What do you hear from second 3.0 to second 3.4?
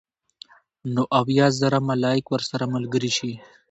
شي